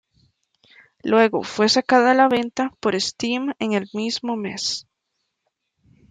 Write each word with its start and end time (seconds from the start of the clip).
Luego, 1.03 1.43
fue 1.43 1.69
sacada 1.69 2.09
a 2.09 2.13
la 2.15 2.27
venta 2.27 2.71
por 2.79 2.99
Steam 2.99 3.51
en 3.59 3.73
el 3.73 3.87
mismo 3.93 4.35
mes. 4.35 4.87